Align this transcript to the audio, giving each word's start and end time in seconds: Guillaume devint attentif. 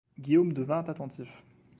Guillaume 0.17 0.51
devint 0.51 0.89
attentif. 0.89 1.43